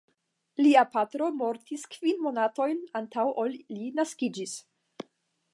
Lia 0.65 0.83
patro 0.95 1.27
mortis 1.41 1.83
kvin 1.97 2.25
monatojn 2.29 2.83
antaŭ 3.03 3.29
ol 3.45 3.55
li 3.61 3.95
naskiĝis. 4.01 4.57